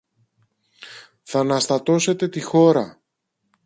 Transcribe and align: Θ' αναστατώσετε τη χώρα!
Θ' 1.25 1.35
αναστατώσετε 1.35 2.27
τη 2.27 2.41
χώρα! 2.41 3.01